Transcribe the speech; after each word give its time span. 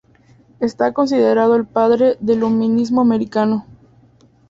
Está 0.59 0.93
considerado 0.93 1.55
el 1.55 1.67
padre 1.67 2.17
del 2.21 2.39
luminismo 2.39 3.01
americano. 3.01 3.67